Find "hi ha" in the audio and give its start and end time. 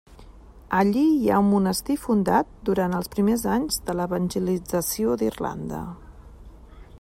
1.17-1.41